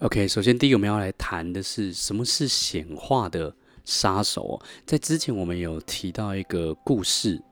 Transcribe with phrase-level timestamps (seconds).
[0.00, 3.52] OK，首先第一个我们要来谈的是什么是显化的
[3.84, 4.60] 杀手。
[4.86, 7.42] 在之前我们有提到一个故事，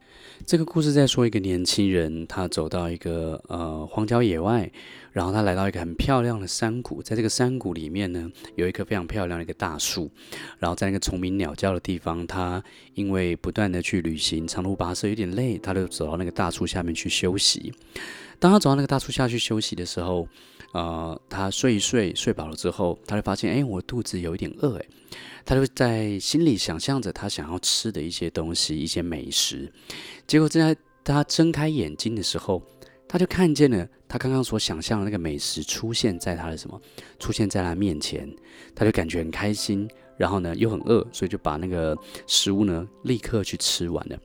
[0.46, 4.70] 这个故事在说一个年轻人，他走到一个呃荒郊野外，
[5.10, 10.08] 然后他来到一个很漂亮的山谷，在这个山谷里面呢，有一棵非常漂亮的一个大树，
[10.60, 12.62] 然后在那个虫鸣鸟叫的地方，他
[12.94, 17.74] 因为不断的去旅行，长途跋涉有点累，他就走到那个大树下面去休息。
[18.38, 20.28] 当他走到那个大树下去休息的时候，
[20.76, 24.86] 呃，他睡一睡，睡饱了之后，他就发现，哎，我肚子有一点饿，哎，
[25.42, 29.72] 他就在心里想象着他想要吃的一些东西，一些美食。
[30.26, 32.62] 结果正在他睁开眼睛的时候，
[33.08, 36.78] 他就看见了他刚刚所想象的那个美食出现在他的什么？
[37.18, 38.30] 出现在他面前，
[38.74, 39.88] 他就感觉很开心，
[40.18, 44.18] 然后呢又很饿，所以就把那个食物呢立刻去吃完了。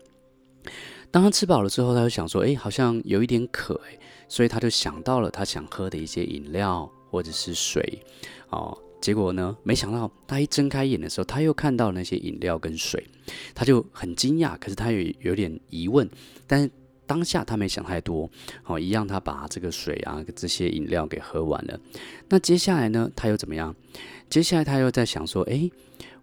[1.11, 8.01] 当他吃饱了之后，他就想说：“哎，好像有一点渴，哎，所以他就想到了他想喝的一些饮料或者是水，
[8.49, 13.05] 哦，结果呢，没想到他一睁开眼的时候，他又看到那些饮料跟水，
[13.53, 16.09] 他就很惊讶，可是他也有点疑问，
[16.47, 16.71] 但是
[17.05, 18.29] 当下他没想太多，
[18.63, 21.77] 哦，一样他把这个水啊这些饮料给喝完了。
[22.29, 23.75] 那接下来呢，他又怎么样？
[24.29, 25.69] 接下来他又在想说：哎。”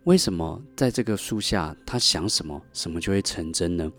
[0.08, 3.92] 为什么在这个树下，他想什么，什么就会成真呢？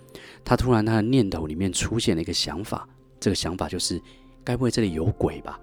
[0.44, 4.02] 他突然他的念头里面出现了一个想法，这个想法就是，
[4.44, 5.60] 该不会这里有鬼吧？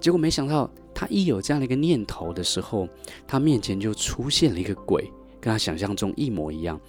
[0.00, 2.88] 结果没想到，他一有这样的一个念头的时候，
[3.26, 6.80] 他面前就出现了一个鬼，跟他想象中一模一样。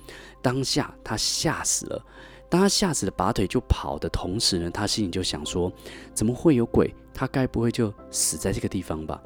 [0.41, 2.01] 当下他吓死了，
[2.47, 5.69] 当他吓死了，拔腿就跑的同时呢，他心里就想说：
[6.13, 6.95] 怎么会有鬼？
[7.13, 9.21] 他该不会就死在这个地方吧？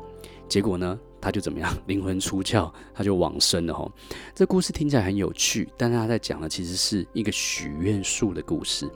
[0.50, 3.90] 结果呢，他就怎么样， 灵魂出窍，他就往生了哈。
[4.36, 8.90] 这故事听起来很有趣，但是他在讲的其实是一个许愿树的故事，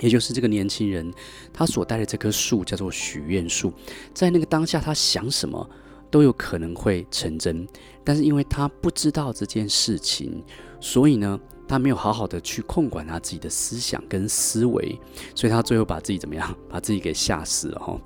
[0.00, 1.08] 也就是这个年轻人
[1.52, 3.72] 他所带的这棵树叫做许愿树，
[4.12, 5.70] 在那个当下他想什么
[6.10, 7.64] 都有可能会成真，
[8.02, 10.42] 但是因为他不知道这件事情，
[10.80, 11.38] 所以呢，
[11.68, 14.98] 他没有好好的去控管他自己的思想跟思维，
[15.34, 17.98] 所以他最后把自己怎么样，把自己给吓死了哈。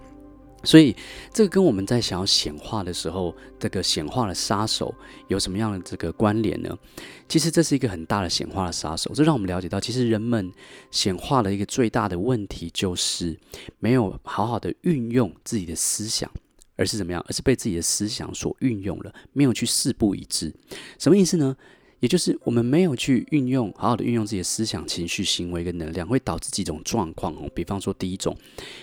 [0.66, 0.94] 所以，
[1.32, 4.92] 这个跟我们在想要显化的时候，这个显化的杀手
[5.28, 6.76] 有什么样的这个关联呢？
[7.28, 9.12] 其实这是一个很大的显化的杀手。
[9.14, 10.52] 这让我们了解到，其实人们
[10.90, 13.38] 显化的一个最大的问题，就是
[13.78, 16.30] 没有好好的运用自己的思想，
[16.74, 17.24] 而是怎么样？
[17.28, 20.52] 而是被自己的思想所运用了，没有去四不一致。
[20.98, 21.56] 什么意思呢？
[22.00, 27.50] 也就是我们没有去运用，好好的运用自己的思想、情绪、行为跟能量，会导致几种状况哦。
[27.54, 28.36] 比方说，第一种，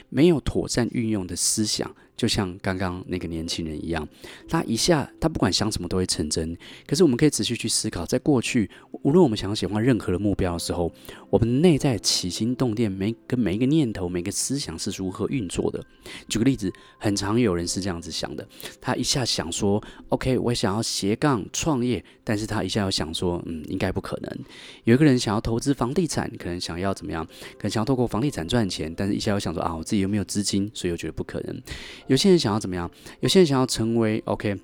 [0.09, 1.95] 没有妥善运用的思想。
[2.15, 4.07] 就像刚刚那个年轻人一样，
[4.47, 6.55] 他一下他不管想什么都会成真。
[6.85, 8.69] 可是我们可以仔细去思考，在过去，
[9.01, 10.91] 无论我们想要喜欢任何的目标的时候，
[11.29, 15.83] 我们内在起心动念，每跟每一个念头、每个思想是如何运作的。
[16.29, 18.47] 举个例子，很常有人是这样子想的：
[18.79, 24.39] 他一下想说，OK，我想要斜杠创业，但是他一下又想说，嗯，应该不可能。
[24.83, 27.25] 有一个人想要投资房地产，可能想要怎么样？
[27.57, 30.69] 可能想要透过房地产赚钱，但是一下又想说，啊，我自己又没有资金？
[30.73, 31.61] 所以又觉得不可能。
[32.07, 32.89] 有些人想要怎么样？
[33.19, 34.55] 有些人想要成为 OK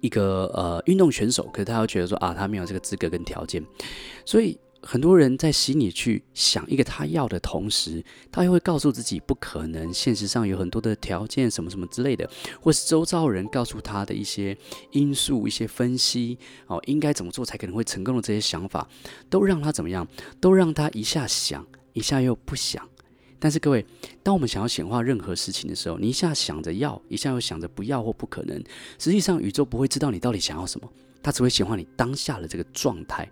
[0.00, 3.64] 一个呃运动选手，可是他又觉得说啊，他没有这个资格跟条件。
[4.24, 9.92] 所以很多人在心里去想一个他要的同时，他又会告诉自己不可能。
[9.92, 12.30] 现实上有很多的条件，什么什么之类的，
[12.60, 14.56] 或是周遭人告诉他的一些
[14.92, 18.86] 因素、一些分析哦，应该怎么做才可能会成功的这些想法，
[19.28, 20.06] 都让他怎么样？
[20.40, 22.88] 都让他一下想，一下又不想。
[23.38, 23.84] 但是各位，
[24.22, 28.62] 当我们想要显化任何事情的时候，你一下想着要，一下又想着不要或不可能，
[28.98, 30.90] 实际上宇宙不会知道你到底想要什么，
[31.22, 33.28] 它只会显化你当下的这个状态。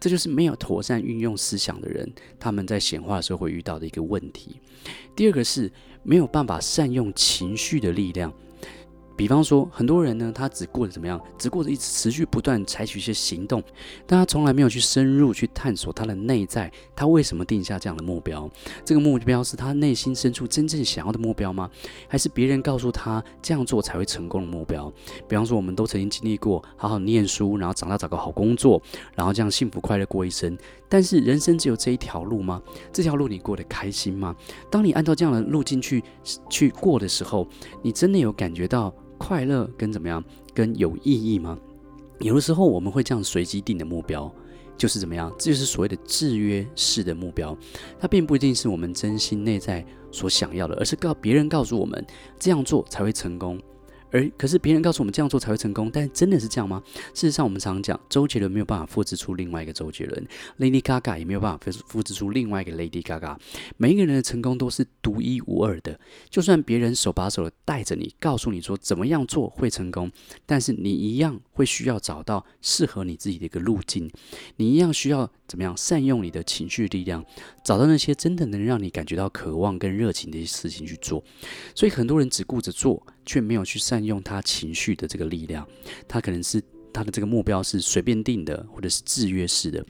[0.00, 4.56] 这就是没有妥善运用思想的人，他们在显化的时候会遇到的一个问题。
[5.14, 5.70] 第二个是
[6.02, 8.32] 没有办法善用情绪的力量。
[9.16, 13.62] 比方说，很多人呢，他只顾着怎么样，只顾着一直持续不断采取一些行动，
[14.06, 18.50] 但他从来没有去深入去探索他的内在，他为什么定下这样的目标？
[18.84, 21.70] 这个目标是他内心深处真正想要的目标吗？
[22.08, 24.92] 还是别人告诉他这样做才会成功的目标？
[25.28, 28.80] 比方说，我们都曾经经历过好好念书，然后长大找个好工作，
[29.14, 30.56] 然后这样幸福快乐过一生。
[30.88, 32.60] 但是人生只有这一条路吗？
[32.92, 34.34] 这条路你过得开心吗？
[34.70, 36.02] 当你按照这样的路径去
[36.50, 37.46] 去过的时候，
[37.82, 38.92] 你真的有感觉到？
[39.22, 40.22] 快乐跟怎么样，
[40.52, 41.56] 跟有意义吗？
[42.18, 44.28] 有的时候我们会这样随机定的目标，
[44.76, 47.56] 就是怎么样，这就是所谓的制约式的目标。
[48.00, 52.04] 它并不一定是我们真心内在所想要的，而是告别人告诉我们
[52.36, 53.60] 这样做才会成功，
[54.12, 56.82] 而可是别人告诉我们这样做才会成功，但真的是这样吗？
[57.14, 60.26] 事实上，我们常常讲，周杰伦没有办法复制出另外一个周杰伦
[60.58, 63.38] ，Lady Gaga 也没有办法复复制出另外一个 Lady Gaga。
[63.78, 65.98] 每一个人的成功都是独一无二的。
[66.28, 70.12] 就算别人手把手的带着你，告诉你说怎么样做会成功，
[70.44, 74.10] 但是你一样会需要找到适合你自己的一个路径。
[74.56, 77.24] 你一样需要怎么样善用你的情绪力量，
[77.64, 81.24] 找到那些真的能让你感觉到渴望跟热情的一些事情去做。
[81.74, 83.02] 所以很多人只顾着做。
[83.24, 85.66] 却没有去善用他情绪的这个力量，
[86.08, 89.84] 他可能是他的这个目标是随便定的，或者是制约式的，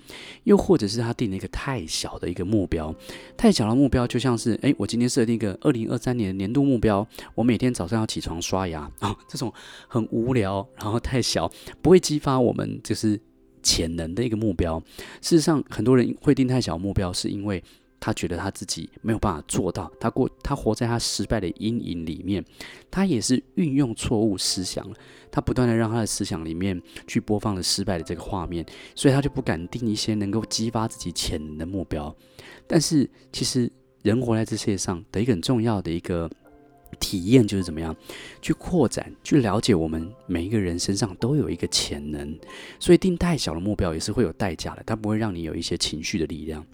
[0.44, 2.94] 又或者是他定了一个太小的一个目标，
[3.37, 9.52] 太小的目标就像是，诶，我今天设定一个二零二三年的年度目标，我每天早上要起床刷牙 啊，这种
[9.88, 11.50] 很无聊，然后太小，
[11.81, 13.19] 不会激发我们就是
[13.62, 14.81] 潜能的一个目标。
[15.20, 17.62] 事实上，很多人会定太小目标，是因为。
[18.04, 22.44] 他觉得他自己没有办法做到，他过他活在他失败的阴影里面，
[22.90, 24.84] 他也是运用错误思想，
[25.31, 28.66] 他不断的让他的思想里面去播放了失败的这个画面，
[28.96, 32.12] 所以他就不敢定一些能够激发自己潜能的目标。
[32.66, 33.70] 但是其实
[34.02, 36.28] 人活在这世界上的一个很重要的一个。
[37.02, 37.94] 体验就是怎么样
[38.40, 42.38] 去扩展、去了解我们每一个人身上都有一个潜能，
[42.78, 46.64] 所以定太小的目标也是会有代价的，它不会让你有一些情绪的力量。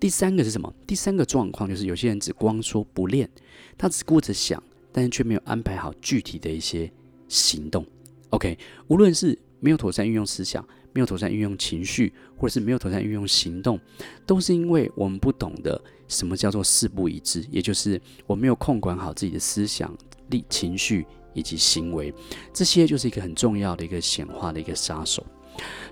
[0.00, 0.72] 第三个是什么？
[0.86, 3.28] 第三个状况就是有些人只光说不练，
[3.76, 6.90] 他只顾着想，但是却没有安排好具体的一些
[7.28, 7.84] 行动。
[8.30, 8.58] OK，
[8.88, 10.66] 无论是没有妥善运用思想。
[10.92, 13.78] 没有妥善运用情绪，或者是没有妥善运用行动，
[14.24, 19.92] 都是因为我们不懂得什么叫做四不一致，也就是我没有控管好自己的思想、
[20.30, 22.12] 力、情绪以及行为，
[22.52, 25.24] 这些就是一个很重要的一个显化的一个杀手。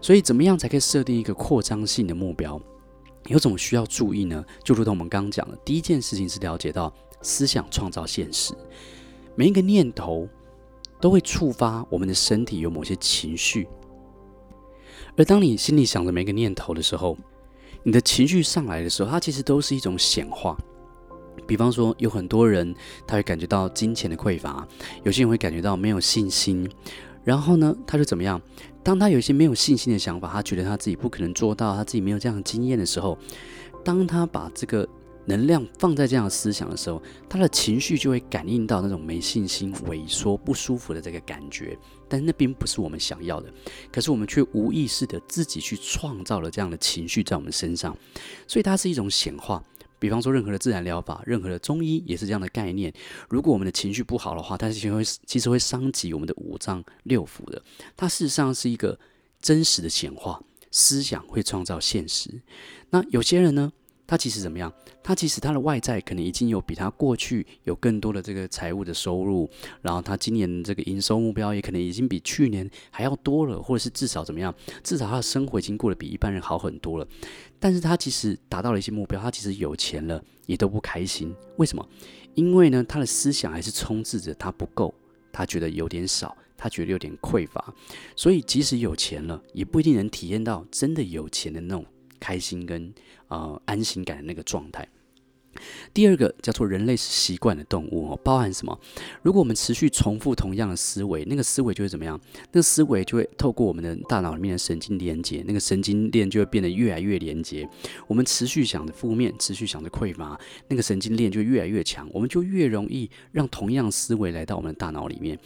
[0.01, 2.61] 所以，怎么样才可以设定一个扩张性的目标？
[3.29, 4.45] 有种需要注意呢？
[4.63, 8.53] 就如同我们刚刚讲的，第一件事情是了解到思想创造现实，
[9.35, 10.29] 每一个念头
[11.01, 13.67] 都会触发我们的身体有某些情绪。
[15.17, 17.17] 而当你心里想着每个念头的时候，
[17.85, 20.59] 你的情绪上来的时候，它其实都是一种显化。
[21.47, 22.75] 比方说，有很多人
[23.07, 24.67] 他会感觉到金钱的匮乏，
[25.05, 26.69] 有些人会感觉到没有信心。
[27.23, 28.41] 然后呢，他就怎么样？
[28.83, 33.17] 当他有一些没有信心的想法，他觉得他自己不可能做到，他自己没有这样的经验的时候，
[33.85, 34.89] 当他把这个。
[35.27, 41.77] 能量放在这样的思想的时候，他的情绪就会感应到那种没信心、萎缩、不舒服的这个感觉，
[42.09, 43.53] 但是那并不是我们想要的。
[43.91, 47.97] 可是我们却无意识的自己去创造了这样的情绪在我们身上，
[48.47, 49.63] 所以它是一种显化。
[49.99, 52.93] 比方说，任何的自然疗法、任何的中医也是这样的概念。
[53.31, 57.63] 如果我们的情绪不好的话，它其实会其实会伤及我们的五脏六腑的。
[57.97, 58.99] 它事实上是一个
[59.41, 62.43] 真实的显化，思想会创造现实。
[62.91, 63.73] 那有些人呢？
[64.07, 64.73] 他其实怎么样？
[65.03, 69.49] 他其实他的外在可能已经有比他过去有更多的这个财务的收入，
[69.81, 74.55] 然后他今年这个营收目标也可能已经比去年还要多了，或者是至少怎么样？
[74.83, 77.09] 至少他的生活已经过得比一般人好很多了。
[77.59, 81.35] 但是他其实达到了一些目标，他其实有钱了也都不开心。
[81.57, 81.89] 为什么？
[82.35, 84.95] 因为呢，他的思想还是充斥着他不够，
[85.33, 87.73] 他觉得有点少，他觉得有点匮乏，
[88.15, 91.87] 所以即使有钱了，也不一定能体验到真的有钱的那种
[92.21, 92.93] 开心跟。
[93.35, 94.87] 呃，安心感的那个状态。
[95.93, 98.77] 第二个叫做人类是习惯的动物哦，包含什么？
[99.23, 102.21] 如果我们持续重复同样的思维，那个思维就会怎么样？
[102.51, 107.69] 那个思维就会透过我们的大脑里面的神经连接，那个神经链就会变得越来越连接。
[108.09, 110.39] 我们持续想着负面，持续想着匮乏，
[110.69, 115.39] 那个神经链就越来越强，我们就越容易让同样思维来到我们的大脑里面。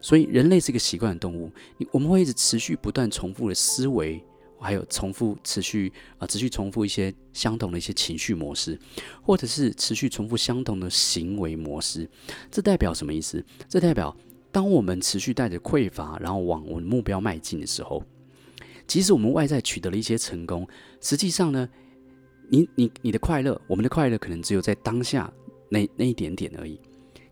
[0.00, 1.48] 所以，人类是一个习惯的动物，
[1.92, 4.20] 我们会一直持续不断重复的思维。
[4.62, 8.78] 还有重复、持续啊、持续重复一些相同的一些情绪模式，
[9.20, 12.08] 或者是持续重复相同的行为模式，
[12.50, 13.44] 这代表什么意思？
[13.68, 14.16] 这代表
[14.50, 18.02] 当我们持续带着匮乏，然后往我们目标迈进的时候，
[18.86, 20.66] 即使我们外在取得了一些成功，
[21.00, 21.68] 实际上呢，
[22.48, 25.32] 你、你、你的快乐，我们的快乐可能只有在当下
[25.68, 26.78] 那那一点点而已。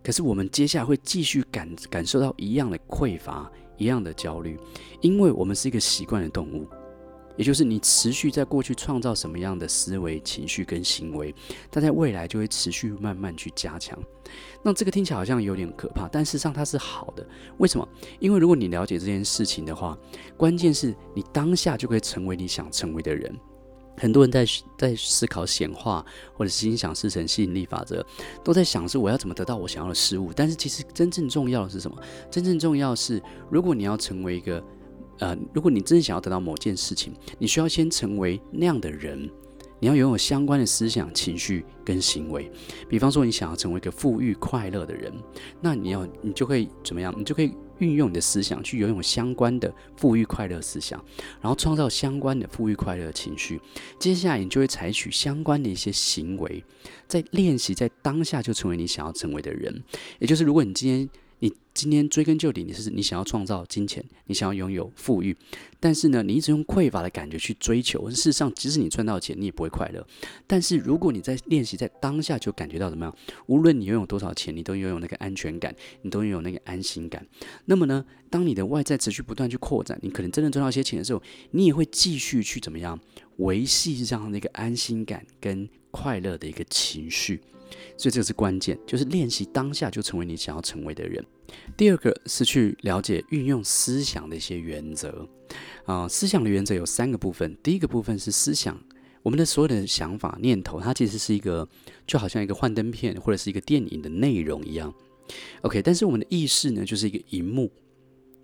[0.02, 4.58] 可是我们接下来会继续感感受到一样的匮乏，一样的焦虑，
[5.02, 6.66] 因为我们是一个习惯的动物。
[7.36, 11.34] 也就是你持续在过去创造什么样的思维、情绪跟行为，
[11.70, 13.98] 它在未来就会持续慢慢去加强。
[14.62, 17.26] 那这个听起来好像有点可怕，但事实上它是好的。
[17.58, 17.88] 为什么？
[18.18, 19.96] 因为如果你了解这件事情的话，
[20.36, 23.34] 关键是你当下就可以成为你想成为的人。
[23.96, 24.46] 很多人在
[24.78, 28.04] 在思考显化，或者心想事成、吸引力法则，
[28.44, 30.32] 都在想是我要怎么得到我想要的事物。
[30.34, 31.96] 但是其实真正重要的是什么？
[32.30, 34.62] 真正重要的是，如果你要成为一个。
[35.20, 39.30] 呃，如果你真的想要得到某件事情，你需要先成为那样的人，
[39.78, 42.50] 你要拥有相关的思想、情绪跟行为。
[42.88, 45.12] 比方说，你想要成为一个富裕、快乐的人，
[45.60, 47.14] 那你要你就会怎么样？
[47.16, 51.02] 你就可以运用你的思想去拥有相关的富裕、快乐思想，
[51.40, 53.60] 然后创造相关的富裕、快乐情绪。
[53.98, 56.64] 接下来，你就会采取相关的一些行为，
[57.06, 59.82] 在练习，在当下就成为你想要成为的人。
[60.18, 61.08] 也就是，如果你今天
[61.40, 65.36] 你今天追根究底，你是你想要创造金钱，你想要拥有富裕，
[65.78, 68.08] 但是呢，你一直用匮乏的感觉去追求。
[68.10, 70.06] 事实上，即使你赚到钱，你也不会快乐。
[70.46, 73.16] 但是，如果你在练习，在当下就感觉到怎么样？
[73.46, 77.26] 无论你拥有多少钱，你都拥有那个安全感，你都拥有那个安心感。
[77.64, 83.00] 那么呢，当你的外在持续不断去扩展，你可能真的赚到一些钱的时候，你也会继续去怎么样
[83.38, 87.40] 维系这样的一个安心感跟快乐的一个情绪。
[87.96, 91.24] 所以这个是关键，就是练习当下就成为你想要成为的人。
[91.76, 95.28] 第二个是去了解运用思想的一些原则
[95.84, 97.56] 啊、思想的原则有三个部分。
[97.62, 98.76] 第一个部分是思想，
[99.22, 101.68] 我们的所有的想法、念头，它其实是一个
[102.06, 104.92] 就好像一个幻灯片或者是一个电影的内容一样。
[105.62, 107.70] OK，但是我们的意识呢，就是一个荧幕。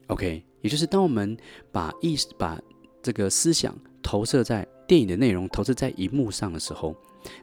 [0.06, 1.36] OK，也就是当我们
[1.72, 2.60] 把意识把
[3.02, 6.94] 这个思想投射在电影的内容，投射在荧幕上的时候。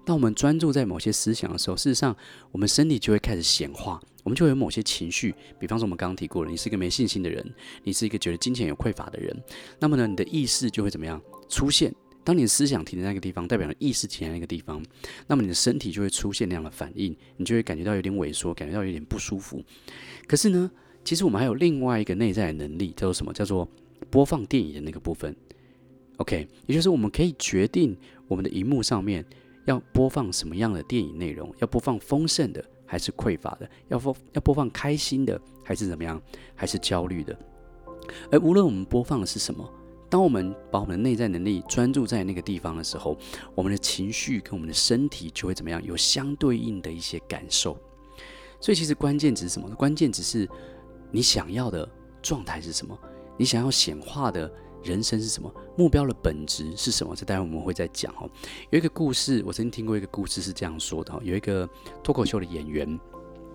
[0.06, 2.16] 当我们专注在某些思想的时候，事实上，
[2.52, 5.34] 我们身体就会开始显化，我们就会有某些情绪。
[5.60, 7.46] 比方说，我们刚刚提过了，你是一个没信心的人，
[7.84, 9.36] 你是一个觉得金钱有匮乏的人，
[9.80, 11.94] 那么呢，你的意识就会怎么样出现？
[12.26, 14.82] 当你的思想停在那个地方，代表了意识停在那个地方，
[15.28, 19.62] 那么你的身体就会出现那样的反应，你就会感觉到有点萎缩，感觉到有点不舒服。
[20.26, 20.72] 可是呢，
[21.04, 23.34] 其实我们还有另外一个内在的能力，叫做什么？
[23.34, 23.68] 叫做
[24.10, 25.36] 播放电影的那个部分。
[26.16, 27.98] OK，也就是我们可以决定
[28.30, 29.26] 我们的荧幕上面。
[29.66, 31.54] 要播放什么样的电影内容？
[31.60, 33.70] 要播放丰盛的还是匮乏的？
[33.88, 36.22] 要播要播放开心的还是怎么样？
[36.56, 37.38] 还是焦虑的？
[38.32, 39.68] 而无论我们播放的是什么，
[40.10, 43.18] 当我们把我们的内在能力专注在那个地方的时候，
[43.56, 45.82] 我们的情绪跟我们的身体就会怎么样？
[45.84, 47.78] 有相对应的一些感受。
[48.60, 49.70] 所以其实关键只是什么？
[49.76, 50.48] 关键只是
[51.12, 51.88] 你想要的
[52.22, 52.98] 状态是什么？
[53.38, 54.52] 你想要显化的。
[54.84, 55.52] 人生是什么？
[55.78, 57.16] 目标的本质是什么？
[57.16, 58.30] 这待会我们会再讲哦。
[58.70, 61.68] 有一个故事，我曾经听过一个故事是这样说的：有一个
[62.04, 63.00] 脱口秀的演员，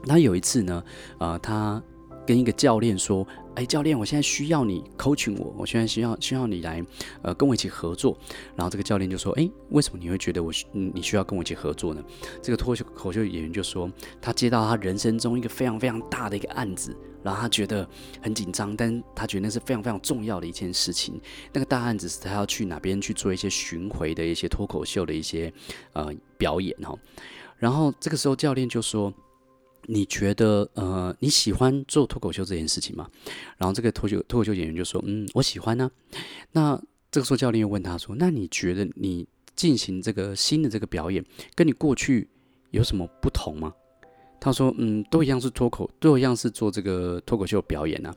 [0.06, 0.82] 他有一次呢，
[1.18, 1.82] 呃，他
[2.28, 6.85] 跟一个教练说：“哎，教练，我现在需要你 coaching 我，我现在需要需要你来，
[7.23, 8.14] 呃，跟我一起合作。”
[8.54, 12.04] 然后这个教练就说：“哎，为什么你会觉得我你需要跟我一起合作呢？”
[12.42, 16.94] 这个脱口秀演员就说：“他接到他人生中一个非常非常大的一个案子。”
[17.25, 17.88] 然后他觉得
[18.20, 21.18] 很紧张，但他觉得那是非常非常重要的一件事情。
[21.50, 25.50] 那个大案子是他要去哪边去做一些巡回的一些脱口秀的一些
[25.94, 26.94] 呃表演哈。
[27.56, 29.11] 然后这个时候教练就说
[29.88, 33.09] ：“你觉得呃你喜欢做脱口秀这件事情吗？”
[33.57, 35.90] 然后这个脱口脱口秀演员就说：“嗯，我喜欢呢。”
[36.52, 36.80] 那
[37.11, 39.26] 这个时候教练又问他说：“那你觉得你
[39.57, 42.28] 进行这个新的这个表演，跟你过去
[42.71, 43.73] 有什么不同吗？”
[44.38, 48.14] 他说：“嗯，都一样是脱口，都一样是做这个脱口秀表演啊。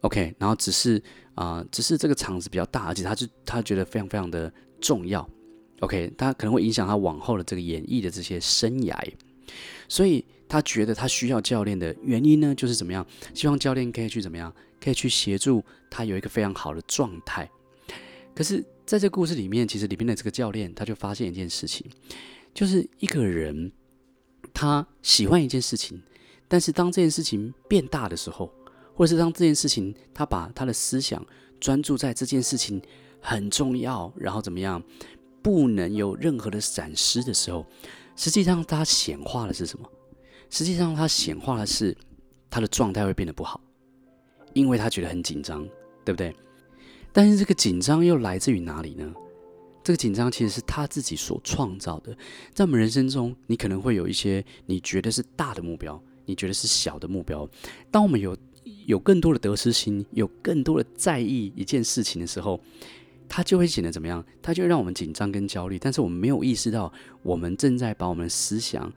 [0.00, 1.02] OK，然后只是
[1.34, 5.28] 啊、只是这个场子比较大，而且他就他觉得非常非常的重要。
[5.80, 8.96] OK，他可能会影响他往后的这个演艺的这些生涯，
[9.88, 13.06] 所以他觉得他需要教练的原因呢，就是怎么样？
[13.32, 14.54] 希望教练可以去怎么样？
[14.78, 17.50] 可以去协助他有一个非常好的状态。
[18.34, 21.86] 可是，在这故事里面，其实里面的这个教练他就发现一件事情，
[22.52, 23.72] 就是一个人。”
[24.52, 25.98] 他喜欢一件事情，
[26.46, 28.52] 但是当这件事情变大的时候，
[28.94, 31.24] 或者是当这件事情他把他的思想
[31.58, 32.78] 专注在这件事情
[33.22, 34.82] 很重要，然后怎么样，
[35.40, 37.64] 不能有任何的闪失的时候，
[38.16, 39.90] 实际上他显化的是什么？
[40.52, 41.96] 实际上他显化的是
[42.50, 43.58] 他的状态会变得不好，
[44.52, 45.66] 因为他觉得很紧张，
[46.04, 46.36] 对不对？
[47.10, 49.10] 但是这个紧张又来自于哪里呢？
[49.82, 52.14] 这个紧张其实是他自己所创造的。
[52.52, 57.48] 在我们人生中，你可能会有一些你觉得是大的目标，你觉得是小的目标。
[57.90, 58.36] 当我们有
[58.84, 62.60] 有更多的得失心，有更多的在意一件事情的时候，
[63.26, 64.22] 它就会显得怎么样？
[64.42, 65.78] 它就会让我们紧张跟焦虑。
[65.78, 66.92] 但是我们没有意识到，
[67.22, 68.92] 我们正在把我们思想，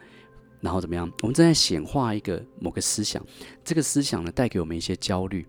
[0.65, 1.07] 然后怎么样？
[1.21, 3.23] 我们正在显化一个某个思想。
[3.63, 5.47] 这个思想呢，带给我们一些焦虑。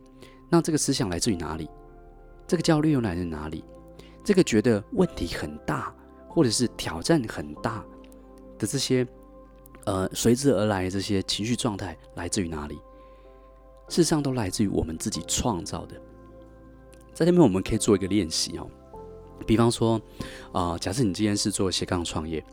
[0.50, 1.66] 那这个思想来自于哪里？
[2.46, 3.64] 这个焦虑又来自哪里？
[4.22, 5.94] 这个觉得问题很大，
[6.28, 7.82] 或者是挑战很大
[8.58, 9.06] 的这些，
[9.86, 12.74] 呃，随之而来的这些情绪状态来自于哪里？
[13.88, 15.94] 事实上，都来自于我们自己创造的。
[17.14, 18.68] 在这边，我们可以做一个练习哦。
[19.44, 20.00] 比方说，
[20.52, 22.44] 啊、呃，假设你今天是做斜杠创业，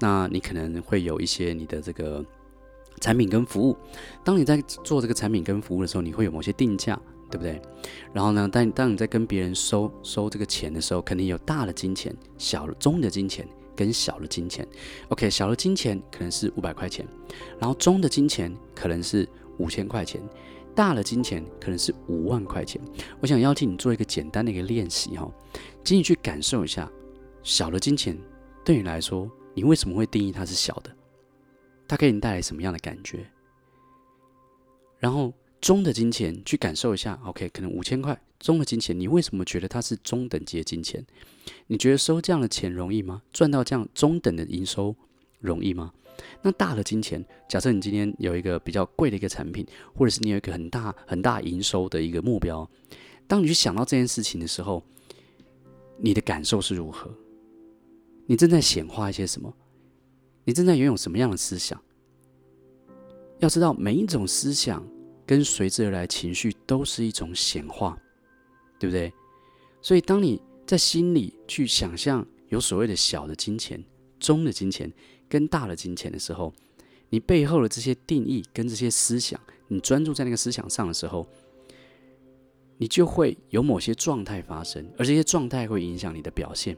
[0.00, 2.24] 那你可能会有一些你的这个
[3.00, 3.76] 产品跟服务。
[4.24, 7.00] 当你在做这个产品跟服务的时候，你会有某些定价。
[7.28, 7.60] 对不对？
[8.12, 14.64] 然后呢，当当你在跟别人收收这个钱的时候，肯定有大的金钱、小的中的金钱跟小的金钱。
[15.08, 17.04] OK，小的金钱可能是五百块钱，
[17.58, 19.28] 然后中的金钱可能是
[19.58, 20.22] 五千块钱，
[20.72, 22.80] 大的金钱可能是五万块钱。
[23.18, 25.28] 我想邀请你做一个简单的一个练习哈，
[25.86, 26.90] 请你去感受一下，
[27.44, 28.18] 小的金钱
[28.64, 30.90] 对你来说，你为什么会定义它是小的？
[31.86, 33.24] 它给你带来什么样的感觉？
[34.98, 41.06] 然后中的金钱去感受一下，OK，可能五千块中的金钱，你为什么觉得它是中等级的金钱？
[41.68, 43.22] 你觉得收这样的钱容易吗？
[43.32, 44.92] 赚到这样中等的营收
[45.38, 45.92] 容易吗？
[46.42, 49.64] 那大的金钱，假设你今天有一个比较贵的一个产品，
[49.94, 52.68] 或者是你有一个很大很大营收的一个目标，
[53.28, 54.82] 当你去想到这件事情的时候，
[55.98, 57.10] 你的感受是如何？
[58.26, 59.52] 你正在显化一些什么？
[60.44, 61.80] 你正在拥有什么样的思想？
[63.38, 64.86] 要知道，每一种思想
[65.26, 67.98] 跟随之而来情绪都是一种显化，
[68.78, 69.12] 对不对？
[69.82, 73.84] 所以，当你在心里去想象有所谓的小的金钱、
[74.18, 74.92] 中的金钱
[75.28, 76.52] 跟大的金钱的时候，
[77.08, 81.26] 你背后的这些定义跟这些思想，你专注在那个思想上的时候，
[82.78, 86.76] 你就会有某些状态发生，而这些状态会影响你的表现，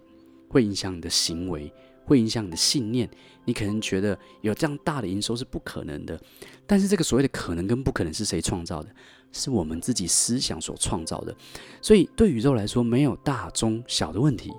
[0.49, 1.73] 会影响你的行为。
[2.05, 3.07] 会影响你的信念，
[3.45, 6.19] 你可能觉得有这样大的营收是不可能的，
[6.67, 8.89] 但是这个所谓的可能跟不可能是谁创造的？
[9.31, 11.37] 是我们自己思想所创造的。
[11.83, 14.51] 所以对宇宙来说，没有大中小的问题，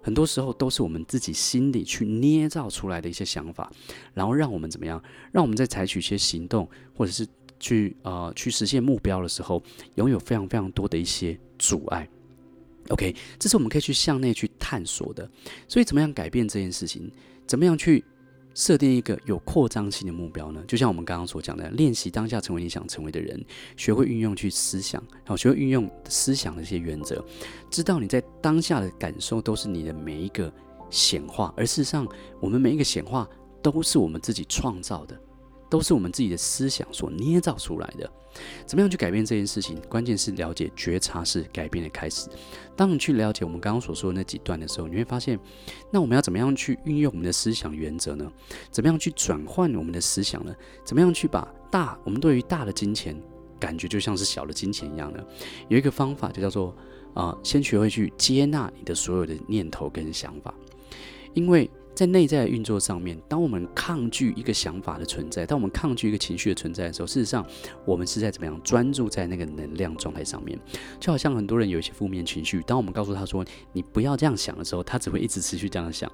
[0.00, 3.68] 很多时候都是我们自己心里去捏造出来的一些想法，
[4.14, 5.02] 然后让我们怎么样？
[5.32, 7.26] 让我们在采取一些行动，或者是
[7.58, 9.62] 去呃去实现目标的时候，
[9.96, 12.08] 拥有非常非常多的一些阻碍。
[12.90, 15.28] OK，这是我们可以去向内去探索的。
[15.66, 17.10] 所以，怎么样改变这件事情？
[17.46, 18.02] 怎么样去
[18.54, 20.64] 设定一个有扩张性的目标呢？
[20.66, 23.44] 就像我们刚刚所讲的，练习当下成为你想成为的人，
[23.76, 27.22] 学会运用去思想，好，学会运用思想的一些原则，
[27.70, 30.50] 知道你在当下的感受都是你的每一个
[30.88, 32.08] 显化，而事实上，
[32.40, 33.28] 我们每一个显化
[33.62, 35.20] 都是我们自己创造的。
[35.68, 38.10] 都是我们自己的思想所捏造出来的。
[38.66, 39.76] 怎么样去改变这件事情？
[39.88, 42.28] 关键是了解觉察是改变的开始。
[42.76, 45.38] 当你去了解我们刚刚所说的那几段的时候，你会发现，
[45.90, 48.30] 那我们要怎么样去运用我们的思想原则呢？
[48.70, 50.54] 怎么样去转换我们的思想呢？
[50.84, 53.20] 怎么样去把大我们对于大的金钱
[53.58, 55.24] 感觉就像是小的金钱一样呢？
[55.68, 56.76] 有一个方法就叫做
[57.14, 60.54] 啊、先学会去接纳你的所有的念头跟想法，
[61.34, 61.68] 因为。
[61.98, 67.44] 在内在的运作上面，当我们抗拒一个想法的存在，当我们抗拒一个情绪的存在的时候，事实上，
[67.84, 70.56] 我们是在怎么样专注在那个能量状态上面？
[71.00, 76.08] 就好像很多人有一些负面情绪，当我们告诉他说“你不要这样想”的时候，他只会一直持续这样想。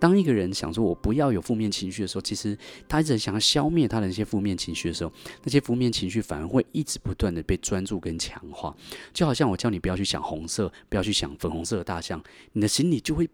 [0.00, 5.12] 当一个人想说“我不要有负面情绪”的时候，其实他一直想要消灭他的那些负面情绪的时候，
[5.44, 8.74] 那些负面情绪反而会一直不断的被专注跟强化。
[9.12, 12.20] 就好像我叫你不要去想红色，不要去想粉红色的大象，
[12.54, 13.30] 你的心里就会。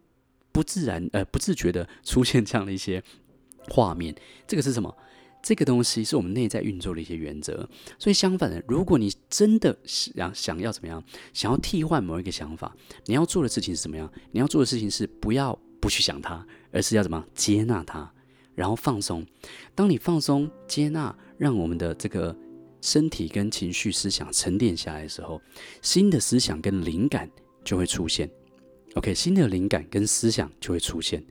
[0.54, 3.02] 不自然，呃，不自觉的出现这样的一些
[3.68, 4.14] 画面，
[4.46, 4.96] 这个是什么？
[5.42, 7.68] 这个东西是我们内在运作的一些原则。
[7.98, 11.02] 所以相反的，如果你真的想想要怎么样，
[11.34, 12.74] 想要替换某一个想法，
[13.06, 14.10] 你要做的事情是什么样？
[14.30, 18.10] 你要做的事情是不要不去想它，而是要怎么接纳它，
[18.54, 19.26] 然后放松。
[19.74, 22.34] 当你放松、接纳，让我们的这个
[22.80, 25.42] 身体跟情绪、思想沉淀下来的时候，
[25.82, 27.28] 新的思想跟灵感
[27.64, 28.30] 就会出现。
[28.94, 31.22] OK，新的灵感跟思想就会出现。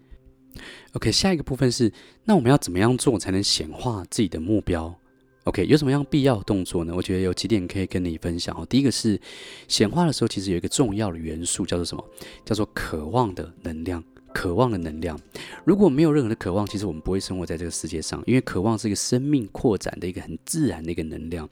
[0.93, 1.91] OK，下一个部分是，
[2.26, 4.93] 那我们要怎么样做才能显化自己的目标
[5.45, 6.93] ？OK，有什么样必要动作呢？
[6.95, 8.65] 我觉得有几点可以跟你分享哦。
[8.69, 9.19] 第一个是
[9.67, 12.06] 显化的时候，其实有一个重要的元素叫做什么？
[12.45, 14.04] 叫做渴望的能量。
[14.34, 15.19] 渴望的能量，
[15.63, 18.22] 如果没有任何的渴望，其实我们不会生活在这个世界上。
[18.26, 21.48] 因为渴望是一个生命扩展的一个很自然的一个能量。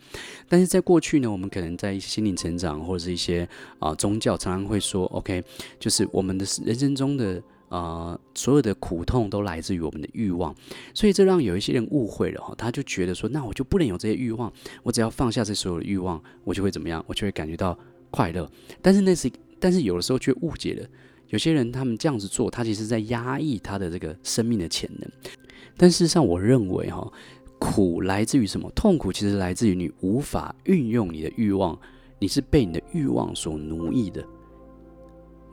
[0.50, 3.48] 但是在过去呢，我们可能在一些心灵成长或者是一些
[3.80, 5.44] 啊、宗教，常常会说，OK，
[5.80, 10.54] 就是我们的人生中的啊、所有的苦痛都来自于我们的欲望。
[10.94, 14.52] 所以这让有一些人误会了哈，他就觉得说，那我就不能有这些欲望，
[14.84, 17.04] 我只要放下这所有的欲望，我就会怎么样？
[17.08, 17.78] 我就会感觉到
[18.10, 18.50] 快乐。
[18.82, 20.88] 但是那是，但是有的时候却误解了。
[21.32, 25.10] 有些人他们这样子做，他其实在压抑他的这个生命的潜能。
[25.78, 27.12] 但事实上，我认为哈，
[27.58, 28.70] 苦来自于什么？
[28.76, 31.78] 痛苦其实来自于你无法运用你的欲望，
[32.20, 34.24] 你是被你的欲望所奴役的。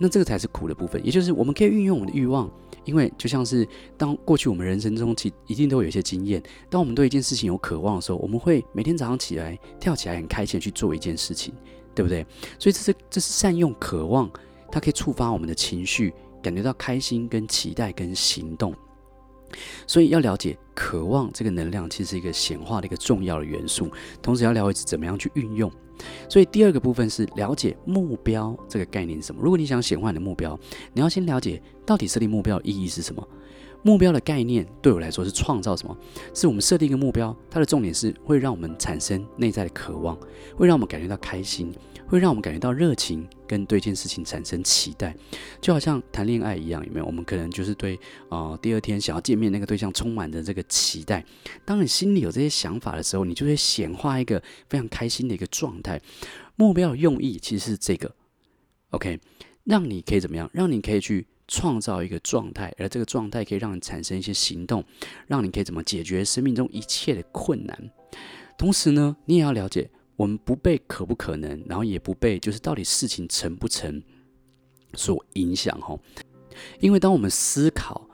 [0.01, 1.05] 那这个才是苦的部分。
[1.05, 2.51] 也就是我们可以运用我们的欲望，
[2.85, 11.55] 因为就像是当过去我们人生中其一定都有一些经验，当我们对一件事情有渴望的时候，我们会每天早上起来跳起来很开心去做一件事情，
[11.95, 12.27] 对不对？
[12.59, 14.29] 所以这是这是善用渴望。
[14.71, 18.75] 它可以触发我们的情绪，感觉到开心、跟期待、跟行动。
[19.87, 23.91] 所以要了解渴望这个能量，其实是一个显化的一个重要的元素。
[24.21, 25.73] 同时要了解怎么样去运用。
[26.29, 29.41] 所以第二个部分是了解目标这个概念是什么。
[29.43, 30.57] 如果你想显化你的目标，
[30.93, 33.27] 你要先了解到底设立目标的意义是什么。
[33.83, 35.97] 目标的概念对我来说是创造什么？
[36.35, 40.19] 是我们设定一个目标，它的重点是会让我们产生内在的渴望，
[40.57, 41.73] 会让我们感觉到开心，
[42.07, 45.17] 会让我们感觉到热情，跟对一件事情产生期待，
[45.61, 47.07] 就好像谈恋爱一样，有没有？
[47.07, 47.95] 我们可能就是对
[48.29, 51.25] 啊、呃，第二天想要见面那个对象充满着这个期待。
[51.65, 56.01] 当你心里有这些想法的时候，你就会显化一个非常开心的一个状态。
[56.57, 58.13] 目标的用意其实是这个
[58.91, 59.21] ，OK，
[59.65, 60.51] 让你可以怎么样？
[60.53, 61.27] 让你可以去。
[61.49, 64.85] 创造一个状态，而这个状态可以让你产生一些行动，
[65.27, 67.91] 让你可以怎么解决生命中一切的困难。
[68.59, 74.03] 同时呢，你也要了解，我们不被可不可能，然后也不被就是到底事情成不成
[74.95, 75.99] 所影响哈。
[76.81, 78.09] 因为当我们思考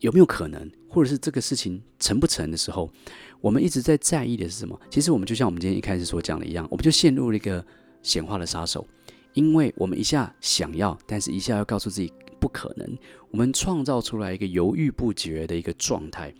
[0.00, 2.92] 有没有可能，或者是这个事情成不成的时候，
[3.40, 4.78] 我们一直在在意的是什么？
[4.90, 7.64] 其实我们就像我们今天一开始所讲的一样，我们就陷入了一个
[8.02, 8.86] 显化的杀手，
[9.32, 12.12] 因为我们一下想要，但是一下要告诉自己。
[12.46, 12.96] 不可能，
[13.32, 16.32] 我们创造出来一个犹豫不决的一个状态，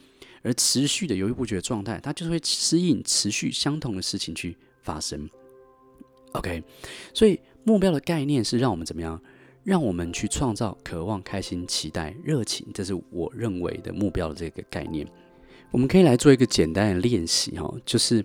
[0.42, 5.28] 而持续的犹豫不决状态，它就是会吸引持续相同的事情去发生。
[6.30, 6.62] OK，
[7.12, 9.20] 所以目标的概念是让我们怎么样？
[9.64, 15.04] 让我们去创造渴望、开心、期待、热情，这是我认为的目标的这个概念。
[15.72, 18.24] 我们可以来做一个简单的练习哈，就是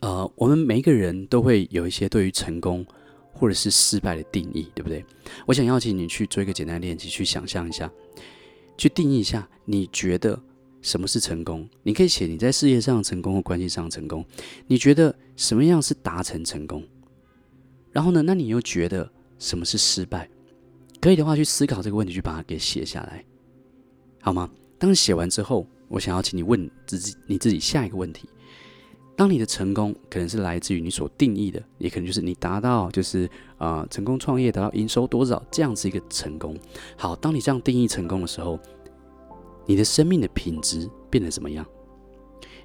[0.00, 2.84] 呃，我们每一个人都会有一些对于成功。
[3.42, 5.04] 或者是失败的定义，对不对？
[5.46, 7.90] 我想邀请你去做一个简单的练习，去想象一下，
[8.78, 10.40] 去定义一下，你觉得
[10.80, 11.68] 什么是成功？
[11.82, 14.24] 你可以写你在事业上成功或关系上成功。
[14.68, 16.86] 你觉得什么样是达成成功？
[17.90, 18.22] 然后呢？
[18.22, 20.30] 那你又觉得什么是失败？
[21.00, 23.24] 可以的话，去思考这个问题，去把它给写下来，
[24.20, 24.48] 好吗？
[24.78, 28.28] 当写完之后，我想要请你问自己你自己下一个问题。
[29.22, 33.24] 当你的成功可能是来自于你所定义的，也可能就是你达到就是
[33.56, 36.56] 啊、呃、成功创业达到营收多少这样子一个成功。
[36.96, 38.58] 好，当你这样定义成功的时候，
[39.64, 41.64] 你的生命的品质变得怎么样？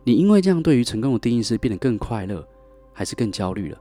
[0.03, 2.43] 你因为这样对于成功的定义是变得更快乐，
[2.91, 3.77] 还是更焦虑了？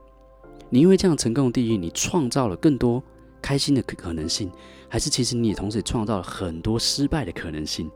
[0.69, 3.01] 你因为这样成功的定义，你创造了更多
[3.41, 4.51] 开心的可可能性，
[4.87, 7.89] 还是其实你也同时也创造了很多失败的可能性，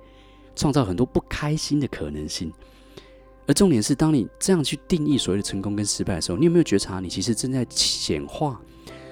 [0.55, 2.51] 创造很多不开心的可能性？
[3.51, 8.61] 而重点是，当你这样去定义所谓的成功跟失败的时候，你有没有觉察，你其实正在显化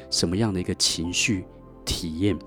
[0.10, 1.44] 什么样的一个情绪
[1.84, 2.40] 体验？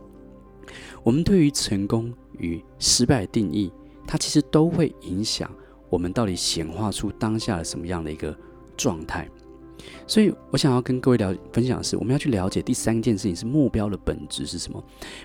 [1.03, 3.71] 我们对于成功与失败的定义，
[4.07, 5.55] 它其实都会影响
[5.91, 8.35] 我们到底显化出当下的什么样的一个
[8.75, 9.29] 状态。
[10.07, 14.83] 所以我想要跟各位聊分享的是，我们要去了解第三件事情是目标的本质是什么？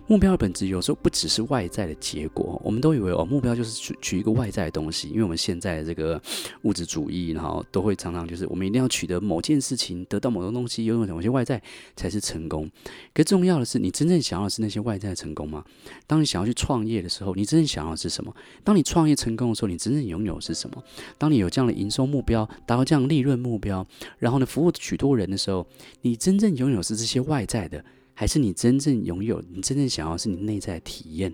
[0.08, 6.22] 目标的本质有时候不只是外在的结果，我们都以为哦，目标就是取取一个外在的东西，因为我们现在的这个
[6.62, 11.62] 物质主义，然后都会常常就是我们一定要取得某件事情，得到某种东西，拥有某些外在
[11.96, 12.70] 才是成功。
[13.14, 15.64] 可重要的是，你真正想要的是那些外在的成功吗？
[16.06, 18.34] 当你想要去创业的时候，你真正想要的是什么？
[18.64, 20.84] 当你创业成功的时候，你真正拥有的是什么？
[21.18, 23.86] 当你有这样的营收目标，达到这样利润目标，
[24.20, 25.68] 然后呢，服务许多人的时候，
[26.02, 27.84] 你真正拥有是这些外在的，
[28.14, 29.40] 还是你真正拥有？
[29.54, 31.34] 你真正想要是你内在体验？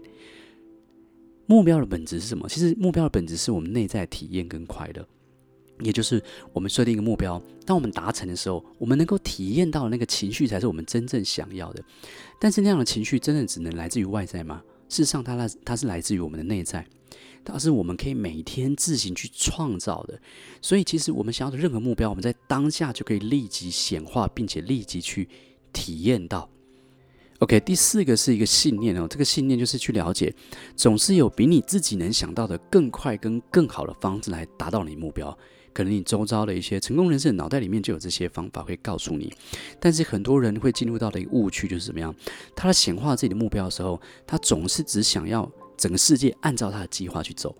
[1.45, 2.47] 目标的本质是什么？
[2.49, 5.07] 其实目标的本质是我们内在体验跟快乐，
[5.81, 6.21] 也就是
[6.51, 11.83] 我们设定一个目标，当我们达成的时候，我们能够体验到的那个情绪，才是我们真正想要的。
[12.39, 14.63] 但是那样的情绪，真的只能来自于外在吗？
[14.89, 16.85] 事实上它，它它是来自于我们的内在。
[17.45, 20.19] 它是我们可以每天自行去创造的，
[20.61, 25.27] 所以其实我们想要的任何目标，我们在当下就可以立即显化，并且立即去
[25.71, 26.49] 体验到。
[27.39, 30.33] OK，第四个是一个信念哦，这个信念就是去了解，
[30.77, 35.37] 总是有比你自己能想到的更快跟更好的方式来达到你目标。
[35.73, 39.33] 可能你周遭的一些成功人士的脑袋里面就有这些方法会告诉你，
[39.79, 42.15] 但是很多人会进入到的一个误区就是怎么样？
[42.55, 45.51] 他在显化自己的目标的时候，他总是只想要。
[45.77, 47.55] 整个世界按照他的计划去走，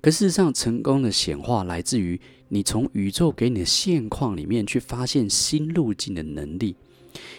[0.00, 6.76] 可事实上，成功的显化来自于你从宇宙给你的现况里面去发现新路径的能力，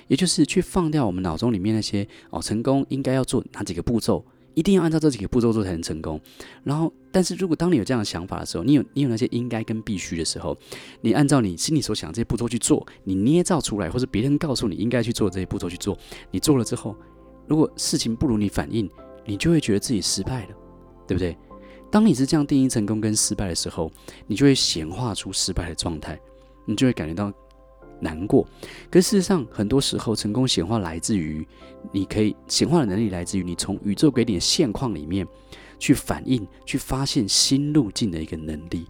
[0.08, 6.20] 也就是去放掉我们脑中里面那些哦，成功应该要做哪几个步骤，一定要按照这几个步骤做才能成功。
[6.64, 10.58] 然后，但是如果当你有这样的想法的时候，你有你有那些应该跟必须的时候，
[11.02, 15.98] 你按照你心里所想这些步骤去做，你捏造出来，或是别人告诉你应该去做这些步骤去做，
[16.32, 16.96] 你做了之后，
[17.48, 18.90] 如果事情不如你反应，
[19.26, 20.56] 你就会觉得自己失败了，
[21.08, 21.38] 对不对？
[21.92, 23.92] 当你是这样定义成功跟失败的时候，
[24.26, 26.20] 你就会显化出失败的状态，
[26.66, 27.32] 你就会感觉到
[28.00, 28.48] 难过。
[28.90, 31.48] 可事实上，很多时候成功显化来自于
[31.92, 35.28] 你可以显化的能力，来自于你从宇宙给你的现况里面
[35.78, 38.88] 去反应、去发现新路径的一个能力。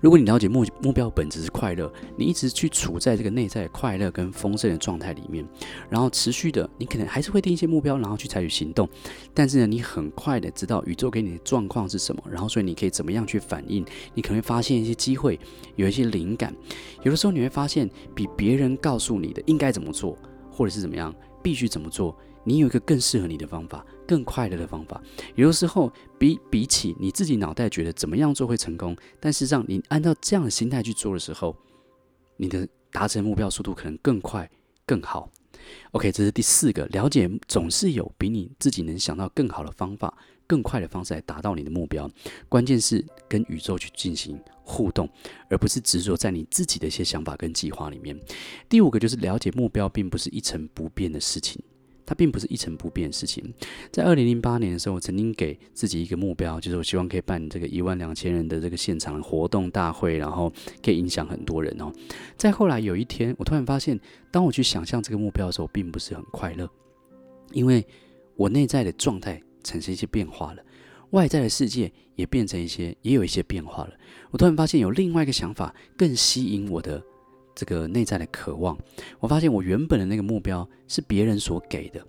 [0.00, 5.44] 如果你了解目目标本质是快乐，你一直去处在这个内在快乐跟丰盛的状态里面，
[5.88, 8.88] 然后持续的，你可能还是会定一些目标，然后去采取行动。
[9.32, 13.84] 但是呢，你很快的知道宇宙给你的状况是什么，然后所以你可以怎么样去反应。
[14.14, 15.40] 你可能会发现一些机会，
[15.76, 16.54] 有一些灵感。
[17.02, 20.16] 有的时候你会发现，比别人告诉你的应该怎么做，
[20.50, 22.14] 或者是怎么样，必须怎么做。
[22.44, 25.02] 你有一个更适合你的方法，更快乐的方法。
[25.34, 31.56] 有的时候，比比起你自己脑袋觉得怎么样做会成功，但事实上，你按照这样的心态去做的时候，
[32.36, 34.48] 你的达成目标速度可能更快、
[34.86, 35.30] 更好。
[35.92, 40.14] OK，这是第四个，了解总是有比你自己能想到更好的方法、
[40.46, 42.10] 更快的方式来达到你的目标。
[42.50, 45.08] 关键是跟宇宙去进行互动，
[45.48, 48.18] 而不是执着在你自己的一些想法跟计划里面。
[48.68, 51.62] 第五个就是了解目标并不是一成不变的事情。
[52.06, 53.52] 它并不是一成不变的事情。
[53.90, 61.92] 在二零零八年的时候，我曾经给自己一个目标，就是我希望可以办这个一万两千人的这个现场活动大会，然后可以影响很多人哦。
[62.36, 63.98] 再后来有一天，我突然发现，
[64.30, 66.68] 当我去想象这个目标的时候，并不是很快乐，
[67.52, 67.86] 因为
[68.36, 70.62] 我内在的状态产生一些变化了，
[71.10, 73.94] 外在的世界也变成一些，也有一些变化了。
[74.30, 77.02] 我突然发现有另外一个想法更吸引我的。
[77.54, 78.76] 这个内在的渴望，
[79.20, 82.04] 我发现我原本的那个目标是别人所给的，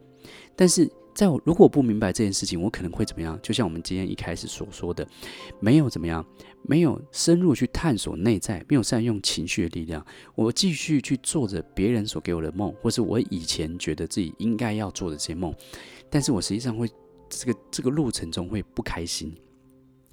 [0.56, 3.40] 但是在我如果我不明白这件事情，我可能会怎么样？
[3.42, 5.08] 就像我们今天一开始所说的，
[5.60, 6.26] 没有怎么样，
[6.64, 10.06] 没有深入去探索内在，没有善用情绪的力量，
[10.36, 15.56] 我继续去做着别人所给我的梦，或是我以前觉得自己应该要做的这些梦，
[16.10, 16.90] 但是我实际上会
[17.30, 19.34] 这个这个路程中会不开心。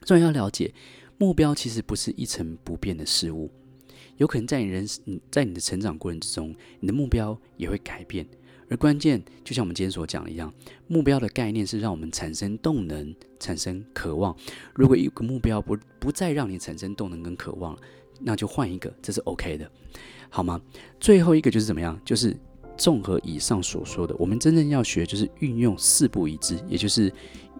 [0.04, 0.72] 所以要了解，
[1.18, 3.50] 目标其实不是一成不变的事物。
[4.22, 8.24] 有可能在你人生，在你的成长过程之中，你的目标也会改变。
[8.70, 10.54] 而关键，就像我们今天所讲的一样，
[10.86, 14.34] 目标的概念是让我们产生动能、产生渴望。
[14.74, 17.76] 如果一个目标不不再让你产生动能跟渴望，
[18.20, 19.68] 那就换一个，这是 OK 的，
[20.30, 20.60] 好吗？
[21.00, 22.00] 最后一个就是怎么样？
[22.04, 22.36] 就是
[22.76, 27.12] 综合以上所说的，我们真正要学就是运用四不一致，也就是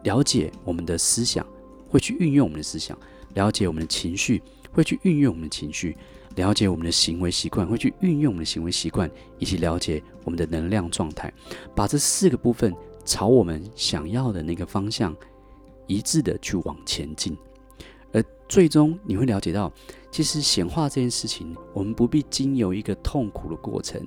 [0.05, 1.45] 了解我们的思想，
[1.89, 2.97] 会去运用我们的思想；
[3.35, 5.97] 了解我们的情绪，会去运用我们的情绪。
[6.37, 11.33] 了解我们的行为习惯，会去运用我们的行为习惯，以及了解我们的能量状态，
[11.75, 15.15] 把这四个部分朝我们想要的那个方向
[15.87, 17.37] 一致的去往前进，
[18.13, 19.73] 而最终你会了解到，
[20.11, 24.01] 其实显化这件事情，我们不必经由一个痛苦的过程，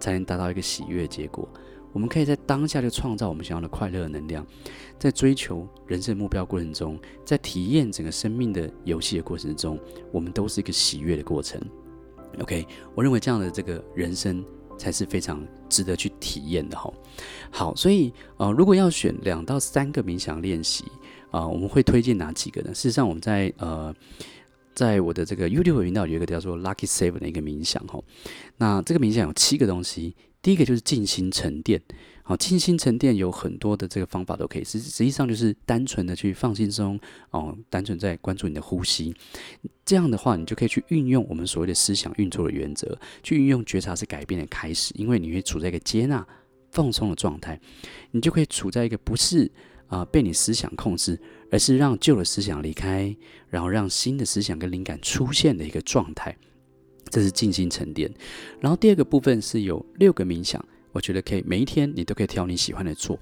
[0.00, 1.48] 才能达到一个喜悦的结果。
[1.92, 4.46] 我们可以在当下就创造我们想要的快乐的能量，
[4.98, 9.78] 在追求人生目标过程中，在体验整个生命的游戏的过程中，
[10.12, 11.60] 我们都是一个喜悦的过程。
[12.40, 14.44] OK，我认为这样的这个人生
[14.76, 16.92] 才是非常值得去体验的哈。
[17.50, 20.84] 好，所以呃，如果要选两到三个冥想练习
[21.30, 22.74] 啊，我们会推荐哪几个呢？
[22.74, 23.92] 事实上，我们在呃，
[24.74, 27.98] 在我的这个 YouTube 频道有一个叫做 Lucky Seven 的一个冥想哈。
[28.58, 30.14] 那这个冥想有七个东西。
[30.48, 31.78] 第一个就是静心沉淀，
[32.22, 36.98] 好，静心沉淀有很多的这个方法都可以，实实际上就是单纯的去放轻松，
[37.32, 39.14] 哦，单纯在关注你的呼吸，
[39.84, 46.26] 这样的话，你就可以去运用我们所谓的思想运作的原则，去运用觉察是改变的开始，因为你会处在一个接纳、
[46.70, 47.60] 放松的状态，
[48.12, 49.52] 你就可以处在一个不是
[49.88, 53.14] 啊、被你思想控制，而是让旧的思想离开，
[53.50, 56.34] 然后让新的思想跟灵感出现的一个状态。
[57.10, 58.10] 这是静心沉淀，
[58.60, 63.18] 然后第二个部分是有六个冥想，我觉得可以每一天你都可以挑你喜欢的做，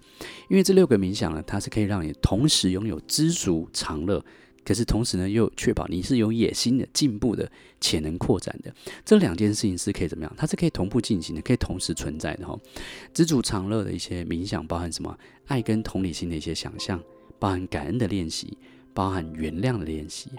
[0.48, 4.24] 因为这六个冥想呢，它是可以让你同时拥有知足常乐，
[4.64, 8.74] 可是同时呢又确保你是有野心的、进步的、潜能扩展的。
[9.04, 10.34] 这两件事情是可以怎么样？
[10.36, 12.58] 它是可以同步进行的，可以同时存在的哈。
[13.14, 15.16] 知足常乐的一些冥想包含什么？
[15.46, 17.00] 爱跟同理心的一些想象，
[17.38, 18.56] 包含感恩的练习。
[18.96, 20.30] 包含原谅的练习，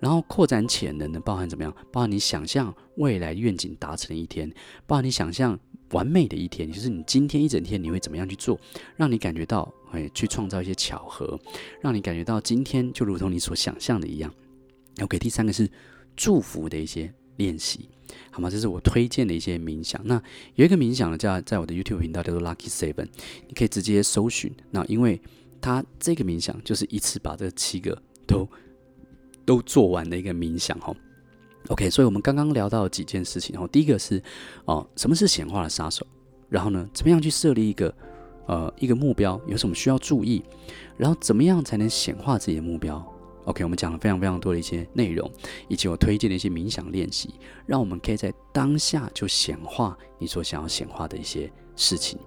[0.00, 1.70] 然后扩展潜能的包含怎么样？
[1.92, 4.50] 包含你想象未来愿景达成的一天，
[4.86, 8.58] 包含你想象完美的一天，就是你今天一整天你会怎么样去做，
[8.96, 11.38] 让你感觉到哎去创造一些巧合，
[11.82, 14.32] 让你感觉到今天就如同你所想象的一样。
[15.02, 15.70] OK，第三个是
[16.16, 17.90] 祝福的一些练习，
[18.30, 18.48] 好吗？
[18.48, 20.00] 这是我推荐的一些冥想。
[20.06, 20.20] 那
[20.54, 23.06] 有一个冥想呢，叫在我的 YouTube 频道叫做 Lucky Seven，
[23.46, 24.50] 你可以直接搜寻。
[24.70, 25.20] 那因为
[25.60, 28.48] 他这个冥想就是一次把这七个都
[29.44, 30.94] 都做完的一个冥想哈。
[31.68, 33.66] OK，所以我们刚刚聊到几件事情哈。
[33.68, 34.22] 第一个是
[34.64, 36.06] 哦，什么是显化的杀手？
[36.48, 37.94] 然后呢，怎么样去设立一个
[38.46, 39.38] 呃一个目标？
[39.46, 40.42] 有什么需要注意？
[40.96, 43.04] 然后怎么样才能显化自己的目标
[43.44, 45.30] ？OK，我们讲了非常非常多的一些内容，
[45.68, 47.34] 以及我推荐的一些冥想练习，
[47.66, 52.18] 让我们可以在当下就显化你所想要显化的一些事情。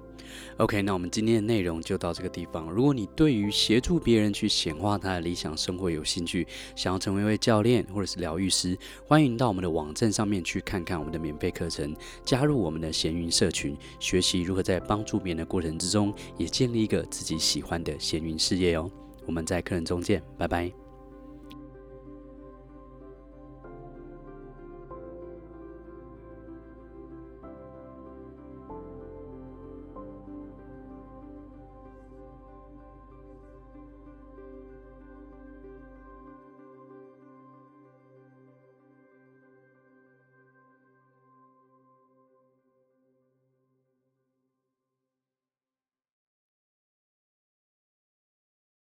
[0.58, 2.70] OK，那我们今天的内容就到这个地方。
[2.70, 18.90] 如果你对于协助别人去显化他的理想生活有兴趣，想要成为一位教练或者是疗愈师，欢迎到我们的网站上面去看看我们的免费课程，加入我们的闲云社群，学习如何在帮助别人的过程之中，也建立一个自己喜欢的闲云事业哦。
[19.26, 20.81] 我们在课程中见，拜拜。